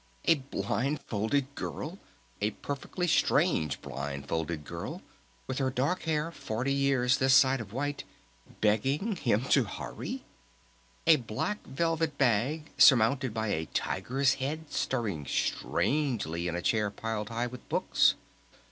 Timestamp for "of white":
7.61-8.03